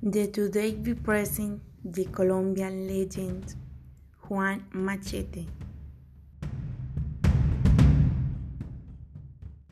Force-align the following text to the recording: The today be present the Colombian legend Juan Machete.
The 0.00 0.28
today 0.28 0.74
be 0.74 0.94
present 0.94 1.60
the 1.84 2.04
Colombian 2.04 2.86
legend 2.86 3.56
Juan 4.28 4.64
Machete. 4.72 5.48